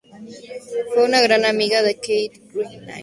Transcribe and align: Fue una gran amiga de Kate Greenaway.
Fue 0.95 1.05
una 1.05 1.21
gran 1.21 1.45
amiga 1.45 1.83
de 1.83 1.93
Kate 1.93 2.41
Greenaway. 2.51 2.99